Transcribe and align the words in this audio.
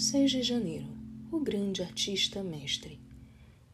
6 0.00 0.30
de 0.30 0.44
janeiro 0.44 0.86
O 1.28 1.40
grande 1.40 1.82
artista 1.82 2.40
mestre. 2.40 3.00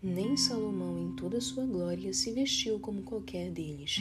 Nem 0.02 0.38
Salomão, 0.38 0.98
em 0.98 1.14
toda 1.14 1.38
sua 1.38 1.66
glória, 1.66 2.14
se 2.14 2.32
vestiu 2.32 2.80
como 2.80 3.02
qualquer 3.02 3.50
deles. 3.50 3.98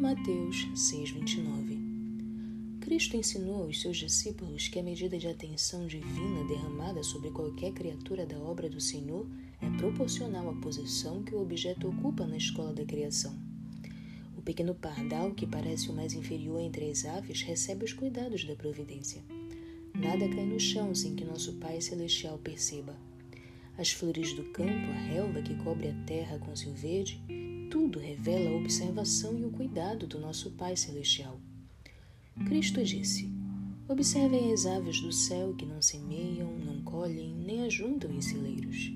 Mateus 0.00 0.66
6,29 0.68 2.80
Cristo 2.80 3.18
ensinou 3.18 3.64
aos 3.64 3.82
seus 3.82 3.98
discípulos 3.98 4.68
que 4.68 4.78
a 4.78 4.82
medida 4.82 5.18
de 5.18 5.28
atenção 5.28 5.86
divina 5.86 6.42
derramada 6.48 7.02
sobre 7.02 7.30
qualquer 7.30 7.72
criatura 7.72 8.24
da 8.24 8.38
obra 8.38 8.70
do 8.70 8.80
Senhor 8.80 9.28
é 9.60 9.68
proporcional 9.76 10.48
à 10.48 10.54
posição 10.62 11.22
que 11.22 11.34
o 11.34 11.42
objeto 11.42 11.86
ocupa 11.86 12.26
na 12.26 12.38
escola 12.38 12.72
da 12.72 12.86
criação. 12.86 13.38
O 14.38 14.40
pequeno 14.40 14.74
pardal, 14.74 15.34
que 15.34 15.46
parece 15.46 15.90
o 15.90 15.92
mais 15.92 16.14
inferior 16.14 16.60
entre 16.60 16.90
as 16.90 17.04
aves, 17.04 17.42
recebe 17.42 17.84
os 17.84 17.92
cuidados 17.92 18.46
da 18.46 18.56
providência. 18.56 19.22
Nada 19.98 20.28
cai 20.28 20.46
no 20.46 20.60
chão 20.60 20.94
sem 20.94 21.16
que 21.16 21.24
nosso 21.24 21.54
Pai 21.54 21.80
Celestial 21.80 22.38
perceba. 22.38 22.96
As 23.76 23.90
flores 23.90 24.32
do 24.32 24.44
campo, 24.44 24.90
a 24.90 24.94
relva 24.94 25.42
que 25.42 25.56
cobre 25.56 25.88
a 25.88 26.04
terra 26.06 26.38
com 26.38 26.54
seu 26.54 26.72
verde, 26.72 27.20
tudo 27.68 27.98
revela 27.98 28.50
a 28.50 28.56
observação 28.56 29.36
e 29.36 29.44
o 29.44 29.50
cuidado 29.50 30.06
do 30.06 30.20
nosso 30.20 30.52
Pai 30.52 30.76
Celestial. 30.76 31.40
Cristo 32.46 32.82
disse: 32.84 33.28
Observem 33.88 34.52
as 34.52 34.66
aves 34.66 35.00
do 35.00 35.10
céu 35.10 35.52
que 35.54 35.66
não 35.66 35.82
semeiam, 35.82 36.56
não 36.58 36.80
colhem, 36.82 37.34
nem 37.34 37.62
ajuntam 37.62 38.12
em 38.12 38.20
celeiros. 38.20 38.92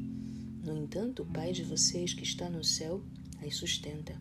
No 0.64 0.76
entanto, 0.78 1.24
o 1.24 1.26
Pai 1.26 1.52
de 1.52 1.64
vocês 1.64 2.14
que 2.14 2.22
está 2.22 2.48
no 2.48 2.62
céu 2.62 3.02
as 3.44 3.56
sustenta. 3.56 4.14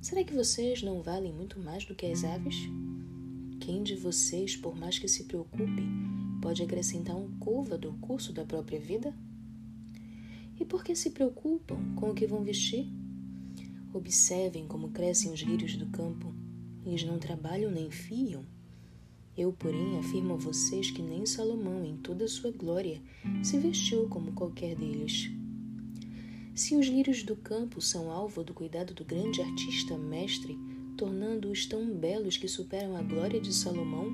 Será 0.00 0.22
que 0.22 0.32
vocês 0.32 0.80
não 0.80 1.02
valem 1.02 1.32
muito 1.32 1.58
mais 1.58 1.84
do 1.84 1.94
que 1.96 2.06
as 2.06 2.22
aves? 2.22 2.54
Quem 3.68 3.82
de 3.82 3.96
vocês, 3.96 4.56
por 4.56 4.74
mais 4.74 4.98
que 4.98 5.06
se 5.06 5.24
preocupe, 5.24 5.82
pode 6.40 6.62
acrescentar 6.62 7.14
um 7.14 7.30
côvado 7.38 7.88
ao 7.88 7.94
curso 7.96 8.32
da 8.32 8.42
própria 8.42 8.80
vida? 8.80 9.14
E 10.58 10.64
por 10.64 10.82
que 10.82 10.96
se 10.96 11.10
preocupam 11.10 11.76
com 11.94 12.08
o 12.08 12.14
que 12.14 12.26
vão 12.26 12.42
vestir? 12.42 12.90
Observem 13.92 14.66
como 14.66 14.88
crescem 14.88 15.34
os 15.34 15.40
lírios 15.40 15.76
do 15.76 15.84
campo. 15.90 16.34
Eles 16.82 17.04
não 17.04 17.18
trabalham 17.18 17.70
nem 17.70 17.90
fiam. 17.90 18.42
Eu, 19.36 19.52
porém, 19.52 19.98
afirmo 19.98 20.32
a 20.32 20.38
vocês 20.38 20.90
que 20.90 21.02
nem 21.02 21.26
Salomão, 21.26 21.84
em 21.84 21.98
toda 21.98 22.24
a 22.24 22.28
sua 22.28 22.50
glória, 22.50 23.02
se 23.42 23.58
vestiu 23.58 24.08
como 24.08 24.32
qualquer 24.32 24.76
deles. 24.76 25.30
Se 26.54 26.74
os 26.74 26.86
lírios 26.86 27.22
do 27.22 27.36
campo 27.36 27.82
são 27.82 28.10
alvo 28.10 28.42
do 28.42 28.54
cuidado 28.54 28.94
do 28.94 29.04
grande 29.04 29.42
artista 29.42 29.98
mestre, 29.98 30.58
tornando-os 30.98 31.64
tão 31.64 31.88
belos 31.88 32.36
que 32.36 32.48
superam 32.48 32.96
a 32.96 33.02
glória 33.02 33.40
de 33.40 33.54
Salomão, 33.54 34.12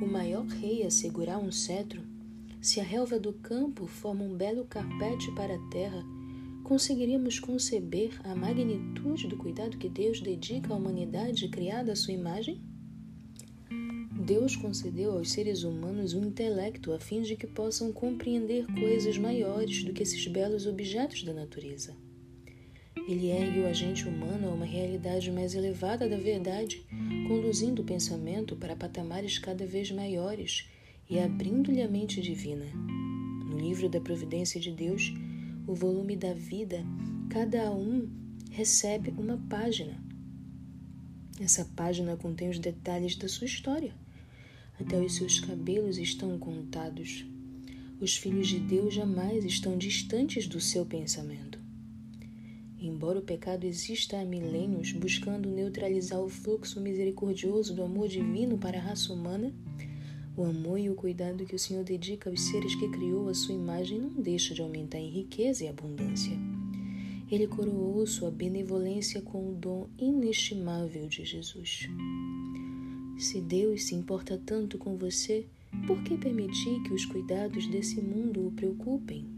o 0.00 0.06
maior 0.06 0.46
rei 0.46 0.84
a 0.84 0.90
segurar 0.90 1.38
um 1.38 1.50
cetro, 1.50 2.00
se 2.60 2.80
a 2.80 2.84
relva 2.84 3.18
do 3.18 3.32
campo 3.32 3.86
forma 3.86 4.24
um 4.24 4.34
belo 4.34 4.64
carpete 4.64 5.30
para 5.32 5.56
a 5.56 5.68
terra, 5.70 6.02
conseguiríamos 6.62 7.38
conceber 7.40 8.12
a 8.24 8.34
magnitude 8.34 9.26
do 9.26 9.36
cuidado 9.36 9.76
que 9.76 9.88
Deus 9.88 10.20
dedica 10.20 10.72
à 10.72 10.76
humanidade 10.76 11.48
criada 11.48 11.92
à 11.92 11.96
sua 11.96 12.14
imagem? 12.14 12.62
Deus 14.24 14.54
concedeu 14.56 15.12
aos 15.12 15.32
seres 15.32 15.64
humanos 15.64 16.14
um 16.14 16.24
intelecto 16.24 16.92
a 16.92 17.00
fim 17.00 17.22
de 17.22 17.36
que 17.36 17.46
possam 17.46 17.92
compreender 17.92 18.66
coisas 18.66 19.18
maiores 19.18 19.82
do 19.82 19.92
que 19.92 20.04
esses 20.04 20.26
belos 20.28 20.64
objetos 20.64 21.24
da 21.24 21.34
natureza. 21.34 21.94
Ele 23.06 23.28
ergue 23.28 23.60
o 23.60 23.66
agente 23.66 24.08
humano 24.08 24.48
a 24.48 24.54
uma 24.54 24.64
realidade 24.64 25.30
mais 25.30 25.54
elevada 25.54 26.08
da 26.08 26.16
verdade, 26.16 26.86
conduzindo 27.28 27.82
o 27.82 27.84
pensamento 27.84 28.56
para 28.56 28.74
patamares 28.74 29.38
cada 29.38 29.66
vez 29.66 29.90
maiores 29.90 30.66
e 31.08 31.18
abrindo-lhe 31.18 31.82
a 31.82 31.88
mente 31.88 32.22
divina. 32.22 32.64
No 32.64 33.58
livro 33.58 33.90
da 33.90 34.00
Providência 34.00 34.58
de 34.58 34.70
Deus, 34.70 35.12
o 35.66 35.74
volume 35.74 36.16
da 36.16 36.32
vida, 36.32 36.82
cada 37.28 37.70
um 37.70 38.08
recebe 38.50 39.12
uma 39.18 39.36
página. 39.50 40.02
Essa 41.38 41.64
página 41.76 42.16
contém 42.16 42.48
os 42.48 42.58
detalhes 42.58 43.16
da 43.16 43.28
sua 43.28 43.46
história. 43.46 43.94
Até 44.80 44.98
os 44.98 45.14
seus 45.14 45.40
cabelos 45.40 45.98
estão 45.98 46.38
contados. 46.38 47.26
Os 48.00 48.16
filhos 48.16 48.48
de 48.48 48.58
Deus 48.58 48.94
jamais 48.94 49.44
estão 49.44 49.76
distantes 49.76 50.46
do 50.46 50.60
seu 50.60 50.86
pensamento. 50.86 51.63
Embora 52.84 53.18
o 53.18 53.22
pecado 53.22 53.64
exista 53.64 54.20
há 54.20 54.24
milênios 54.26 54.92
buscando 54.92 55.48
neutralizar 55.48 56.20
o 56.20 56.28
fluxo 56.28 56.78
misericordioso 56.82 57.74
do 57.74 57.82
amor 57.82 58.08
divino 58.08 58.58
para 58.58 58.76
a 58.76 58.82
raça 58.82 59.10
humana, 59.10 59.50
o 60.36 60.44
amor 60.44 60.78
e 60.78 60.90
o 60.90 60.94
cuidado 60.94 61.46
que 61.46 61.54
o 61.54 61.58
Senhor 61.58 61.82
dedica 61.82 62.28
aos 62.28 62.42
seres 62.42 62.74
que 62.74 62.90
criou 62.90 63.30
à 63.30 63.34
sua 63.34 63.54
imagem 63.54 63.98
não 63.98 64.10
deixa 64.10 64.52
de 64.52 64.60
aumentar 64.60 64.98
em 64.98 65.08
riqueza 65.08 65.64
e 65.64 65.68
abundância. 65.68 66.36
Ele 67.30 67.46
coroou 67.46 68.06
sua 68.06 68.30
benevolência 68.30 69.22
com 69.22 69.48
o 69.48 69.54
dom 69.54 69.88
inestimável 69.98 71.08
de 71.08 71.24
Jesus. 71.24 71.88
Se 73.16 73.40
Deus 73.40 73.84
se 73.84 73.94
importa 73.94 74.38
tanto 74.44 74.76
com 74.76 74.98
você, 74.98 75.46
por 75.86 76.02
que 76.02 76.18
permitir 76.18 76.82
que 76.82 76.92
os 76.92 77.06
cuidados 77.06 77.66
desse 77.66 77.98
mundo 78.02 78.46
o 78.46 78.52
preocupem? 78.52 79.33